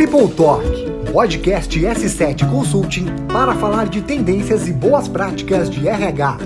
[0.00, 0.64] People Talk,
[1.12, 6.38] podcast S7 Consulting para falar de tendências e boas práticas de RH.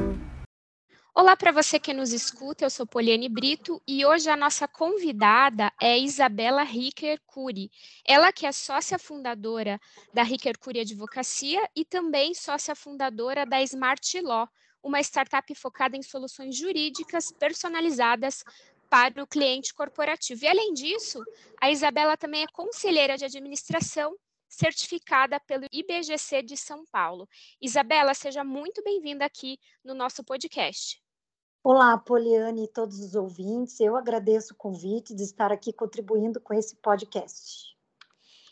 [1.14, 5.72] Olá para você que nos escuta, eu sou Poliane Brito e hoje a nossa convidada
[5.80, 7.70] é Isabela Ricker Cury.
[8.04, 9.80] Ela que é sócia fundadora
[10.12, 14.48] da Ricker Cury Advocacia e também sócia fundadora da Smart Law,
[14.82, 18.42] uma startup focada em soluções jurídicas personalizadas
[18.94, 20.44] para o cliente corporativo.
[20.44, 21.20] E além disso,
[21.60, 24.14] a Isabela também é conselheira de administração
[24.48, 27.28] certificada pelo IBGC de São Paulo.
[27.60, 31.02] Isabela, seja muito bem-vinda aqui no nosso podcast.
[31.64, 33.80] Olá, Poliane e todos os ouvintes.
[33.80, 37.74] Eu agradeço o convite de estar aqui contribuindo com esse podcast.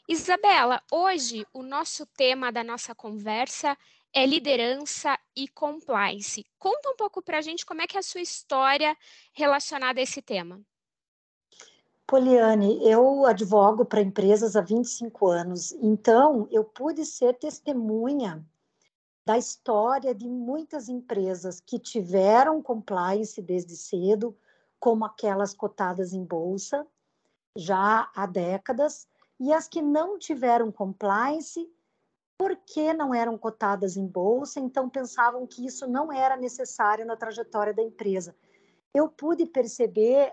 [0.08, 3.78] Isabela, hoje o nosso tema da nossa conversa
[4.12, 6.46] é liderança e compliance.
[6.58, 8.96] Conta um pouco para a gente como é que é a sua história
[9.32, 10.60] relacionada a esse tema.
[12.06, 18.44] Poliane, eu advogo para empresas há 25 anos, então eu pude ser testemunha
[19.24, 24.36] da história de muitas empresas que tiveram compliance desde cedo,
[24.78, 26.86] como aquelas cotadas em bolsa
[27.56, 29.06] já há décadas,
[29.38, 31.68] e as que não tiveram compliance
[32.38, 37.72] porque não eram cotadas em bolsa, então pensavam que isso não era necessário na trajetória
[37.72, 38.34] da empresa.
[38.94, 40.32] Eu pude perceber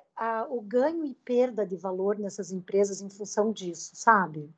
[0.50, 4.54] o ganho e perda de valor nessas empresas em função disso, sabe?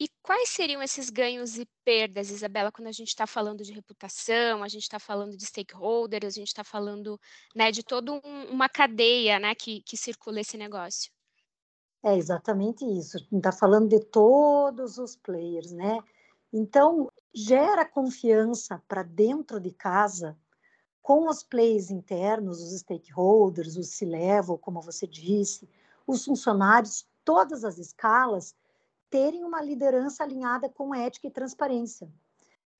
[0.00, 4.64] E quais seriam esses ganhos e perdas, Isabela, quando a gente está falando de reputação,
[4.64, 7.20] a gente está falando de stakeholders, a gente está falando
[7.54, 11.12] né, de toda um, uma cadeia né, que, que circula esse negócio?
[12.02, 13.18] É exatamente isso.
[13.32, 16.00] Está falando de todos os players, né?
[16.52, 20.36] Então, gera confiança para dentro de casa
[21.00, 25.68] com os players internos, os stakeholders, os C-level, como você disse,
[26.06, 28.54] os funcionários, todas as escalas,
[29.08, 32.10] terem uma liderança alinhada com ética e transparência.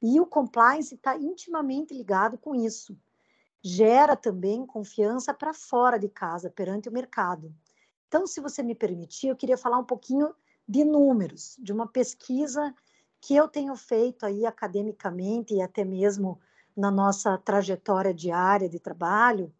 [0.00, 2.96] E o compliance está intimamente ligado com isso.
[3.62, 7.54] Gera também confiança para fora de casa, perante o mercado.
[8.12, 10.34] Então, se você me permitir, eu queria falar um pouquinho
[10.68, 12.74] de números, de uma pesquisa
[13.18, 16.38] que eu tenho feito aí academicamente e até mesmo
[16.76, 19.50] na nossa trajetória diária de trabalho.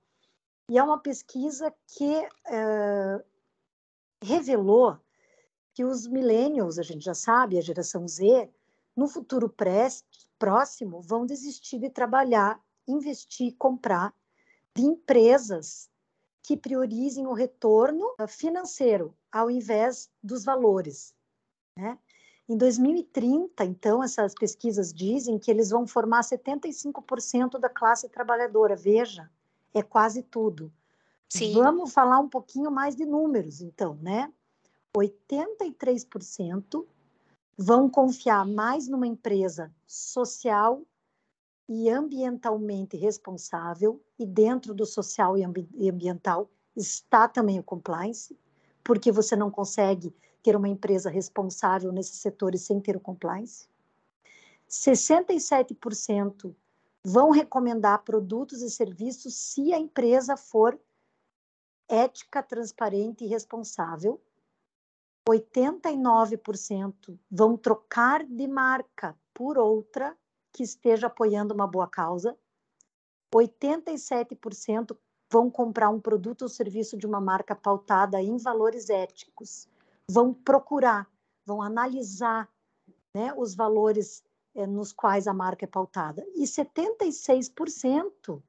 [0.69, 3.25] E é uma pesquisa que é,
[4.23, 4.99] revelou
[5.73, 8.51] que os millennials, a gente já sabe, a geração Z,
[8.95, 9.89] no futuro pré,
[10.39, 14.15] próximo, vão desistir de trabalhar, investir, comprar
[14.75, 15.91] de empresas
[16.43, 21.15] que priorizem o retorno financeiro ao invés dos valores.
[21.79, 21.99] Né?
[22.49, 28.75] Em 2030, então, essas pesquisas dizem que eles vão formar 75% da classe trabalhadora.
[28.75, 29.31] Veja,
[29.73, 30.73] é quase tudo.
[31.29, 31.55] Sim.
[31.55, 34.31] Vamos falar um pouquinho mais de números, então, né?
[34.95, 36.85] 83%
[37.57, 40.83] vão confiar mais numa empresa social
[41.69, 48.39] e ambientalmente responsável, e dentro do social e ambiental está também o compliance,
[48.83, 53.69] porque você não consegue ter uma empresa responsável nesses setores sem ter o compliance.
[54.69, 56.55] 67%
[57.05, 60.79] vão recomendar produtos e serviços se a empresa for
[61.89, 64.21] ética, transparente e responsável.
[65.29, 70.17] 89% vão trocar de marca por outra
[70.53, 72.37] que esteja apoiando uma boa causa.
[73.35, 74.97] 87%
[75.31, 79.67] vão comprar um produto ou serviço de uma marca pautada em valores éticos.
[80.09, 81.09] Vão procurar,
[81.47, 82.49] vão analisar
[83.15, 84.23] né, os valores
[84.55, 86.27] eh, nos quais a marca é pautada.
[86.35, 88.43] E 76%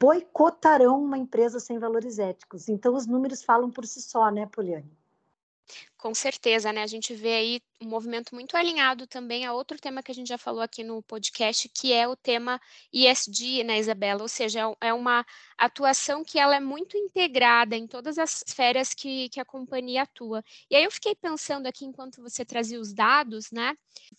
[0.00, 2.68] boicotarão uma empresa sem valores éticos.
[2.68, 4.90] Então, os números falam por si só, né, Poliane?
[5.96, 6.82] Com certeza, né?
[6.82, 10.28] A gente vê aí um movimento muito alinhado também a outro tema que a gente
[10.28, 12.60] já falou aqui no podcast, que é o tema
[12.92, 14.20] ISD, né, Isabela?
[14.20, 15.24] Ou seja, é, é uma
[15.56, 20.42] atuação que ela é muito integrada em todas as esferas que, que a companhia atua.
[20.70, 23.74] E aí eu fiquei pensando aqui, enquanto você trazia os dados, né,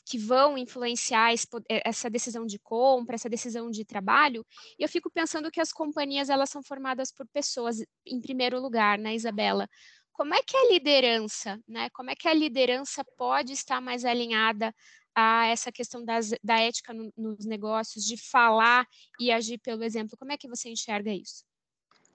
[0.06, 4.44] que vão influenciar eh, essa decisão de compra, essa decisão de trabalho,
[4.80, 8.98] e eu fico pensando que as companhias, elas são formadas por pessoas, em primeiro lugar,
[8.98, 9.70] né, Isabela?
[10.16, 11.90] Como é que a liderança, né?
[11.90, 14.74] Como é que a liderança pode estar mais alinhada
[15.14, 18.88] a essa questão das, da ética no, nos negócios, de falar
[19.20, 20.18] e agir pelo exemplo?
[20.18, 21.44] Como é que você enxerga isso?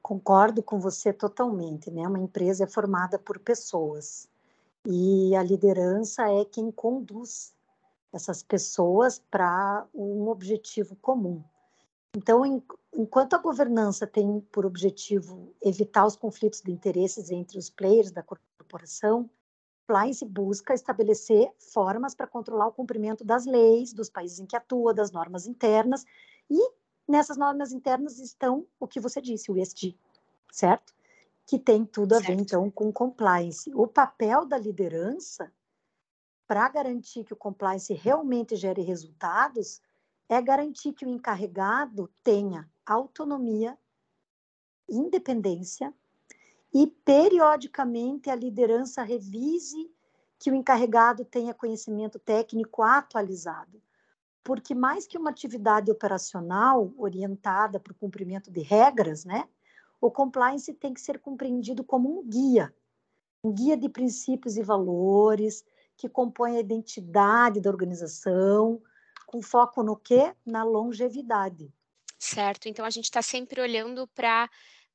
[0.02, 2.08] Concordo com você totalmente, né?
[2.08, 4.26] Uma empresa é formada por pessoas
[4.87, 7.55] e a liderança é quem conduz
[8.12, 11.44] essas pessoas para um objetivo comum.
[12.17, 18.10] Então, enquanto a governança tem por objetivo evitar os conflitos de interesses entre os players
[18.10, 19.31] da corporação,
[19.90, 24.94] compliance busca estabelecer formas para controlar o cumprimento das leis dos países em que atua,
[24.94, 26.04] das normas internas,
[26.48, 26.72] e
[27.08, 29.96] nessas normas internas estão o que você disse, o ESG,
[30.52, 30.94] certo?
[31.44, 32.28] Que tem tudo a certo.
[32.28, 33.75] ver, então, com compliance.
[33.75, 35.52] O papel da liderança
[36.46, 39.81] para garantir que o compliance realmente gere resultados
[40.30, 43.76] é garantir que o encarregado tenha autonomia,
[44.88, 45.92] independência
[46.72, 49.90] e periodicamente a liderança revise
[50.38, 53.82] que o encarregado tenha conhecimento técnico atualizado.
[54.44, 59.48] Porque mais que uma atividade operacional orientada para o cumprimento de regras, né,
[60.00, 62.72] o compliance tem que ser compreendido como um guia,
[63.42, 65.64] um guia de princípios e valores
[65.96, 68.80] que compõe a identidade da organização,
[69.30, 70.34] com foco no quê?
[70.44, 71.72] Na longevidade.
[72.18, 72.68] Certo.
[72.68, 74.50] Então a gente está sempre olhando para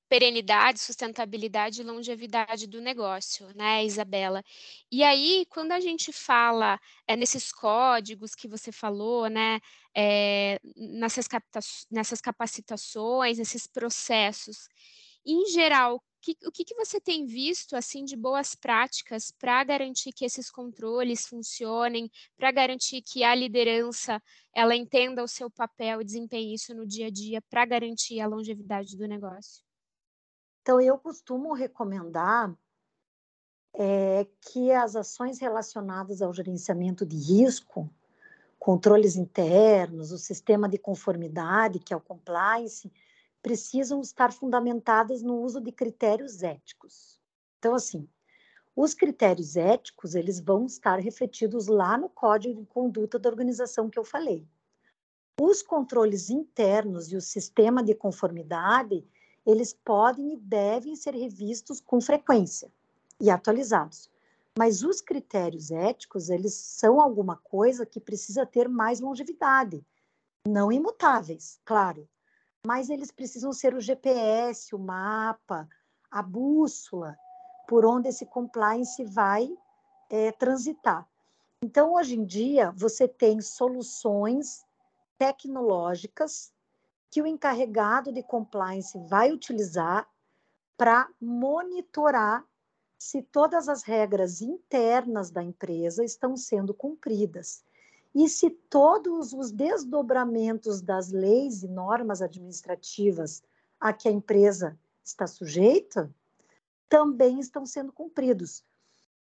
[0.09, 4.43] perenidade, sustentabilidade e longevidade do negócio, né, Isabela?
[4.91, 6.77] E aí, quando a gente fala
[7.07, 9.61] é, nesses códigos que você falou, né,
[9.95, 11.27] é, nessas,
[11.89, 14.67] nessas capacitações, nesses processos,
[15.25, 16.03] em geral,
[16.33, 20.49] que, o que, que você tem visto assim de boas práticas para garantir que esses
[20.49, 24.19] controles funcionem, para garantir que a liderança
[24.55, 28.27] ela entenda o seu papel e desempenhe isso no dia a dia para garantir a
[28.27, 29.63] longevidade do negócio?
[30.61, 32.51] Então, eu costumo recomendar
[33.75, 37.87] é, que as ações relacionadas ao gerenciamento de risco,
[38.57, 42.91] controles internos, o sistema de conformidade, que é o compliance,
[43.45, 47.21] precisam estar fundamentadas no uso de critérios éticos.
[47.59, 48.09] Então, assim,
[48.75, 53.99] os critérios éticos, eles vão estar refletidos lá no código de conduta da organização que
[53.99, 54.47] eu falei.
[55.39, 59.05] Os controles internos e o sistema de conformidade,
[59.45, 62.71] eles podem e devem ser revistos com frequência
[63.21, 64.09] e atualizados.
[64.57, 69.85] Mas os critérios éticos, eles são alguma coisa que precisa ter mais longevidade,
[70.47, 72.09] não imutáveis, claro,
[72.65, 75.67] mas eles precisam ser o GPS, o mapa,
[76.09, 77.17] a bússola
[77.67, 79.49] por onde esse compliance vai
[80.09, 81.07] é, transitar.
[81.63, 84.63] Então, hoje em dia, você tem soluções
[85.17, 86.53] tecnológicas
[87.09, 90.07] que o encarregado de compliance vai utilizar
[90.77, 92.45] para monitorar
[92.97, 97.63] se todas as regras internas da empresa estão sendo cumpridas
[98.15, 103.43] e se todos os desdobramentos das leis e normas administrativas
[103.77, 106.09] a que a empresa está sujeita
[106.87, 108.63] também estão sendo cumpridos.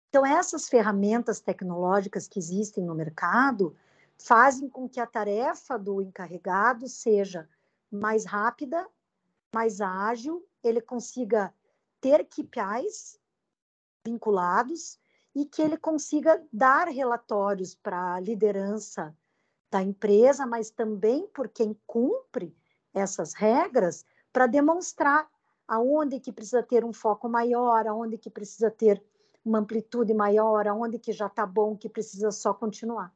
[0.09, 3.77] Então, essas ferramentas tecnológicas que existem no mercado
[4.19, 7.49] fazem com que a tarefa do encarregado seja
[7.89, 8.89] mais rápida,
[9.55, 11.55] mais ágil, ele consiga
[12.01, 13.21] ter KPIs
[14.05, 14.99] vinculados
[15.35, 19.17] e que ele consiga dar relatórios para a liderança
[19.71, 22.57] da empresa, mas também por quem cumpre
[22.93, 25.29] essas regras, para demonstrar
[25.67, 29.03] aonde que precisa ter um foco maior, aonde que precisa ter
[29.45, 33.15] uma amplitude maior, aonde que já está bom, que precisa só continuar.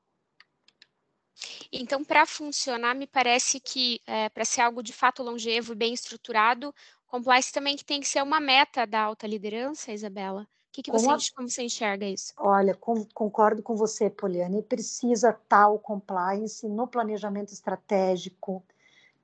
[1.72, 5.92] Então, para funcionar, me parece que é, para ser algo de fato longevo e bem
[5.92, 6.72] estruturado,
[7.06, 10.46] compliance também que tem que ser uma meta da alta liderança, Isabela.
[10.74, 11.16] O que, que você, a...
[11.36, 12.34] como você enxerga isso?
[12.36, 14.60] Olha, com, concordo com você, Poliane.
[14.60, 18.60] Precisa tal compliance no planejamento estratégico,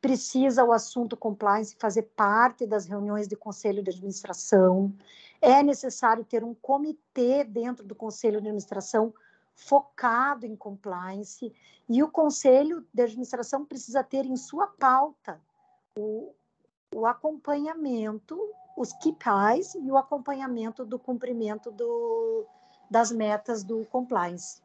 [0.01, 4.95] precisa o assunto compliance fazer parte das reuniões de conselho de administração.
[5.43, 9.13] É necessário ter um comitê dentro do conselho de administração
[9.57, 11.53] focado em compliance,
[11.89, 15.41] e o conselho de administração precisa ter em sua pauta
[15.97, 16.33] o,
[17.01, 18.39] o acompanhamento,
[18.77, 22.47] os KPIs e o acompanhamento do cumprimento do,
[22.91, 24.61] das metas do compliance.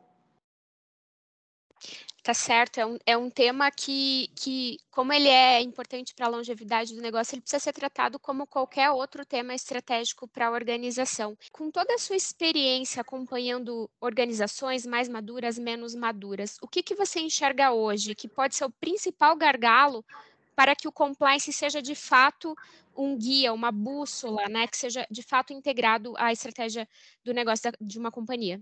[2.21, 6.29] Tá certo, é um, é um tema que, que, como ele é importante para a
[6.29, 11.37] longevidade do negócio, ele precisa ser tratado como qualquer outro tema estratégico para a organização.
[11.51, 17.19] Com toda a sua experiência acompanhando organizações mais maduras, menos maduras, o que, que você
[17.19, 20.03] enxerga hoje que pode ser o principal gargalo
[20.55, 22.55] para que o compliance seja de fato
[22.95, 26.87] um guia, uma bússola, né, que seja de fato integrado à estratégia
[27.23, 28.61] do negócio de uma companhia?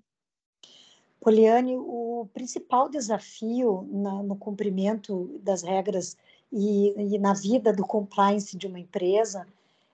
[1.21, 6.17] Poliane, o principal desafio na, no cumprimento das regras
[6.51, 9.47] e, e, na vida do compliance de uma empresa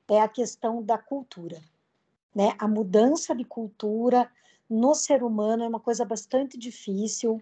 [0.07, 1.61] é a questão da cultura.
[2.33, 2.55] Né?
[2.57, 4.29] A mudança de cultura
[4.67, 7.39] no ser humano é uma coisa bastante difícil.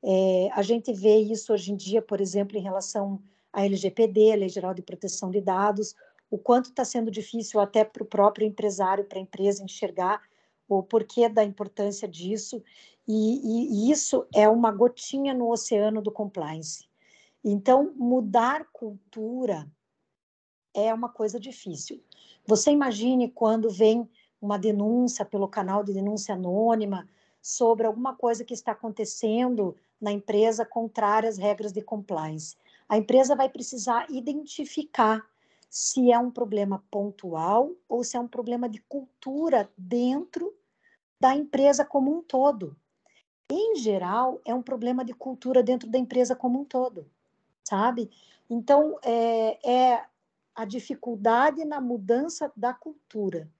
[0.00, 3.20] É, a gente vê isso hoje em dia, por exemplo, em relação
[3.58, 5.96] à LGPD, a Lei Geral de Proteção de Dados,
[6.30, 10.22] o quanto está sendo difícil até para o próprio empresário, para a empresa enxergar
[10.68, 12.62] o porquê da importância disso,
[13.06, 16.86] e, e isso é uma gotinha no oceano do compliance.
[17.42, 19.68] Então, mudar cultura
[20.72, 22.00] é uma coisa difícil.
[22.46, 24.08] Você imagine quando vem
[24.40, 27.08] uma denúncia pelo canal de denúncia anônima
[27.42, 32.56] sobre alguma coisa que está acontecendo na empresa contrária às regras de compliance.
[32.88, 35.28] A empresa vai precisar identificar
[35.68, 40.54] se é um problema pontual ou se é um problema de cultura dentro
[41.20, 42.76] da empresa como um todo.
[43.50, 47.10] Em geral, é um problema de cultura dentro da empresa como um todo,
[47.64, 48.10] sabe?
[48.48, 50.04] Então, é, é
[50.54, 53.50] a dificuldade na mudança da cultura,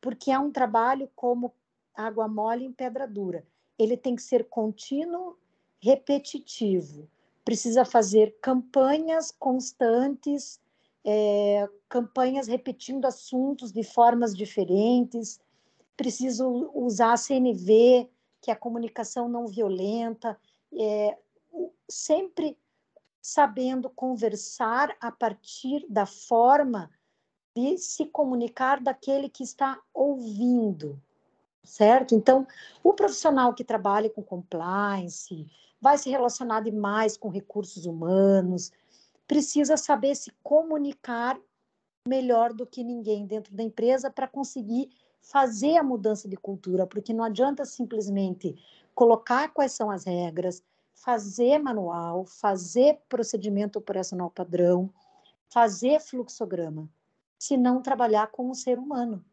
[0.00, 1.52] porque é um trabalho como
[1.94, 3.44] água mole em pedra dura.
[3.78, 5.36] Ele tem que ser contínuo,
[5.80, 7.08] repetitivo.
[7.48, 10.60] Precisa fazer campanhas constantes,
[11.02, 15.40] é, campanhas repetindo assuntos de formas diferentes.
[15.96, 18.06] Preciso usar a CNV,
[18.42, 20.38] que é a comunicação não violenta,
[20.78, 21.16] é,
[21.88, 22.54] sempre
[23.22, 26.90] sabendo conversar a partir da forma
[27.56, 31.00] de se comunicar daquele que está ouvindo,
[31.64, 32.14] certo?
[32.14, 32.46] Então,
[32.84, 35.46] o profissional que trabalha com compliance
[35.80, 38.72] vai se relacionar demais com recursos humanos,
[39.26, 41.38] precisa saber se comunicar
[42.06, 47.12] melhor do que ninguém dentro da empresa para conseguir fazer a mudança de cultura, porque
[47.12, 48.56] não adianta simplesmente
[48.94, 50.62] colocar quais são as regras,
[50.94, 54.90] fazer manual, fazer procedimento operacional padrão,
[55.48, 56.88] fazer fluxograma,
[57.38, 59.24] se não trabalhar com o ser humano.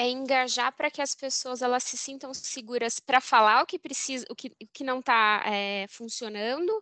[0.00, 4.24] É engajar para que as pessoas elas se sintam seguras para falar o que precisa,
[4.30, 6.72] o que, o que não está é, funcionando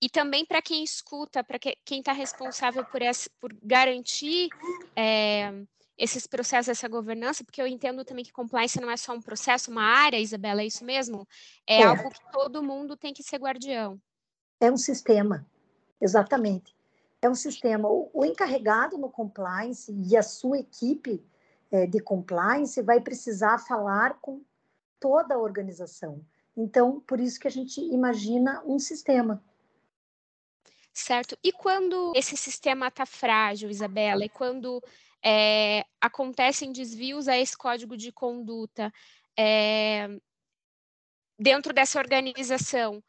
[0.00, 4.48] e também para quem escuta, para que, quem está responsável por, essa, por garantir
[4.96, 5.52] é,
[5.98, 9.70] esses processos, essa governança, porque eu entendo também que compliance não é só um processo,
[9.70, 11.28] uma área, Isabela, é isso mesmo?
[11.66, 11.84] É, é.
[11.84, 14.00] algo que todo mundo tem que ser guardião.
[14.58, 15.46] É um sistema,
[16.00, 16.74] exatamente.
[17.20, 17.90] É um sistema.
[17.90, 21.22] O, o encarregado no compliance e a sua equipe
[21.70, 24.42] é, de compliance vai precisar falar com
[25.00, 26.24] toda a organização.
[26.56, 29.42] Então, por isso que a gente imagina um sistema.
[30.92, 31.36] Certo.
[31.42, 34.80] E quando esse sistema está frágil, Isabela, e quando
[35.24, 38.92] é, acontecem desvios a esse código de conduta
[39.36, 40.08] é,
[41.38, 43.02] dentro dessa organização.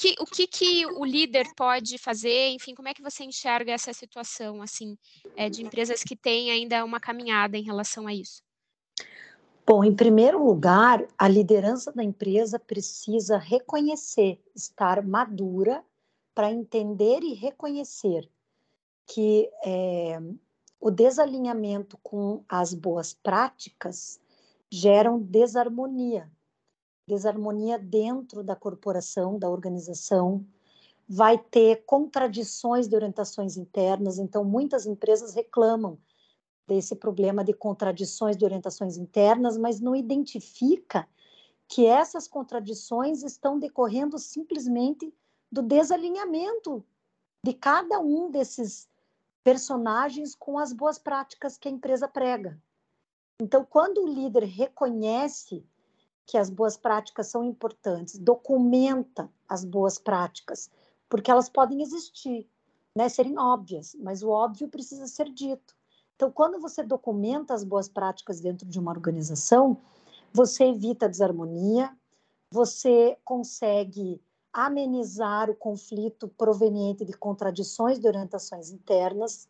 [0.00, 2.48] O que, o que, que o líder pode fazer?
[2.52, 4.96] Enfim, como é que você enxerga essa situação assim
[5.36, 8.42] é, de empresas que têm ainda uma caminhada em relação a isso?
[9.66, 15.84] Bom, em primeiro lugar, a liderança da empresa precisa reconhecer, estar madura
[16.34, 18.26] para entender e reconhecer
[19.06, 20.18] que é,
[20.80, 24.18] o desalinhamento com as boas práticas
[24.70, 26.26] geram desarmonia.
[27.10, 30.46] Desarmonia dentro da corporação, da organização,
[31.08, 35.98] vai ter contradições de orientações internas, então muitas empresas reclamam
[36.68, 41.08] desse problema de contradições de orientações internas, mas não identifica
[41.66, 45.12] que essas contradições estão decorrendo simplesmente
[45.50, 46.84] do desalinhamento
[47.44, 48.88] de cada um desses
[49.42, 52.56] personagens com as boas práticas que a empresa prega.
[53.42, 55.64] Então, quando o líder reconhece
[56.30, 60.70] que as boas práticas são importantes, documenta as boas práticas,
[61.08, 62.48] porque elas podem existir,
[62.94, 65.74] né, serem óbvias, mas o óbvio precisa ser dito.
[66.14, 69.76] Então, quando você documenta as boas práticas dentro de uma organização,
[70.32, 71.90] você evita a desarmonia,
[72.48, 74.22] você consegue
[74.52, 79.48] amenizar o conflito proveniente de contradições de orientações internas,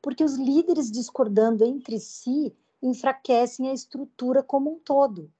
[0.00, 5.30] porque os líderes discordando entre si enfraquecem a estrutura como um todo.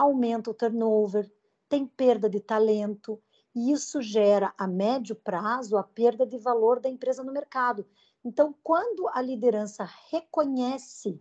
[0.00, 1.30] Aumenta o turnover,
[1.68, 3.22] tem perda de talento,
[3.54, 7.86] e isso gera a médio prazo a perda de valor da empresa no mercado.
[8.24, 11.20] Então, quando a liderança reconhece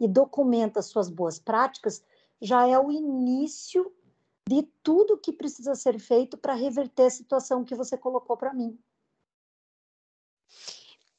[0.00, 2.02] e documenta suas boas práticas,
[2.40, 3.92] já é o início
[4.48, 8.76] de tudo que precisa ser feito para reverter a situação que você colocou para mim.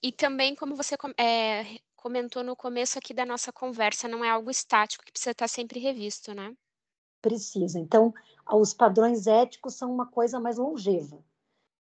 [0.02, 4.52] E também, como você é, comentou no começo aqui da nossa conversa, não é algo
[4.52, 6.56] estático que precisa estar sempre revisto, né?
[7.22, 7.80] Precisa.
[7.80, 8.14] Então,
[8.52, 11.24] os padrões éticos são uma coisa mais longeva,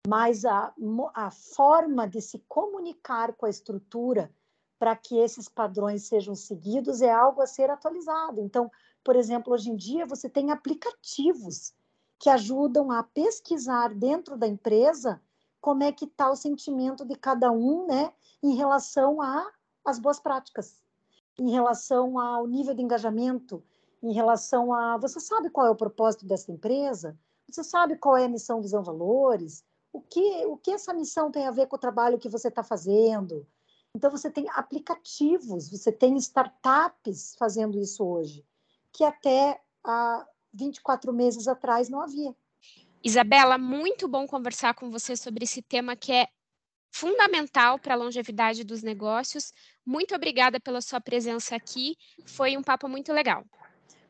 [0.08, 0.74] mas a,
[1.14, 4.32] a forma de se comunicar com a estrutura
[4.80, 8.42] para que esses padrões sejam seguidos é algo a ser atualizado.
[8.42, 8.72] Então,
[9.04, 11.74] por exemplo, hoje em dia você tem aplicativos
[12.18, 15.22] que ajudam a pesquisar dentro da empresa
[15.62, 19.20] como é que está o sentimento de cada um, né, em relação
[19.86, 20.82] as boas práticas.
[21.38, 23.64] em relação ao nível de engajamento,
[24.02, 27.18] em relação a você sabe qual é o propósito dessa empresa?
[27.50, 29.64] Você sabe qual é a missão, visão, valores?
[29.92, 32.64] O que, o que essa missão tem a ver com o trabalho que você está
[32.64, 33.46] fazendo?
[33.96, 38.46] Então, você tem aplicativos, você tem startups fazendo isso hoje,
[38.94, 42.36] que até há 24 meses atrás não havia.
[43.04, 46.28] Isabela, muito bom conversar com você sobre esse tema que é
[46.92, 49.54] fundamental para a longevidade dos negócios.
[49.86, 51.96] Muito obrigada pela sua presença aqui.
[52.26, 53.44] Foi um papo muito legal.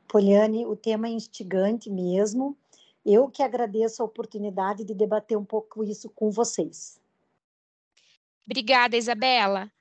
[0.09, 2.57] Poliane, o tema é instigante mesmo.
[3.05, 6.99] Eu que agradeço a oportunidade de debater um pouco isso com vocês.
[8.43, 9.71] Obrigada, Isabela.